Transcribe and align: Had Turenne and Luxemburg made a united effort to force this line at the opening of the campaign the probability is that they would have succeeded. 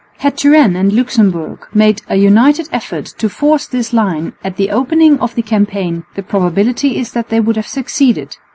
Had 0.17 0.35
Turenne 0.35 0.75
and 0.75 0.91
Luxemburg 0.91 1.67
made 1.75 2.01
a 2.09 2.15
united 2.15 2.67
effort 2.71 3.05
to 3.19 3.29
force 3.29 3.67
this 3.67 3.93
line 3.93 4.33
at 4.43 4.55
the 4.55 4.71
opening 4.71 5.19
of 5.19 5.35
the 5.35 5.43
campaign 5.43 6.05
the 6.15 6.23
probability 6.23 6.97
is 6.97 7.11
that 7.11 7.29
they 7.29 7.39
would 7.39 7.55
have 7.55 7.67
succeeded. 7.67 8.35